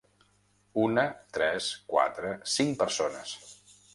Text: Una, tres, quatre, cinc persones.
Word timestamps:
Una, 0.83 1.03
tres, 1.37 1.69
quatre, 1.93 2.33
cinc 2.57 2.75
persones. 2.83 3.37